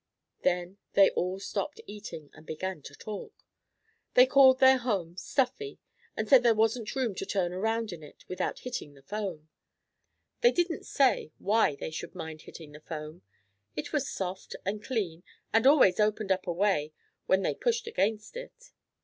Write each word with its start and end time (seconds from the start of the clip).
Then 0.41 0.79
they 0.93 1.11
all 1.11 1.39
stopped 1.39 1.79
eating 1.85 2.31
and 2.33 2.43
began 2.43 2.81
to 2.81 2.95
talk. 2.95 3.45
They 4.15 4.25
called 4.25 4.57
their 4.57 4.79
home 4.79 5.15
stuffy, 5.15 5.77
and 6.17 6.27
said 6.27 6.41
there 6.41 6.55
wasn't 6.55 6.95
room 6.95 7.13
to 7.13 7.23
turn 7.27 7.53
around 7.53 7.93
in 7.93 8.01
it 8.01 8.25
without 8.27 8.61
hitting 8.61 8.95
the 8.95 9.03
foam. 9.03 9.49
They 10.39 10.51
didn't 10.51 10.87
say 10.87 11.33
why 11.37 11.75
they 11.75 11.91
should 11.91 12.15
mind 12.15 12.41
hitting 12.41 12.71
the 12.71 12.79
foam. 12.79 13.21
It 13.75 13.93
was 13.93 14.09
soft 14.09 14.55
and 14.65 14.83
clean, 14.83 15.21
and 15.53 15.67
always 15.67 15.99
opened 15.99 16.31
up 16.31 16.47
a 16.47 16.51
way 16.51 16.93
when 17.27 17.43
they 17.43 17.53
pushed 17.53 17.85
against 17.85 18.35
it. 18.35 18.71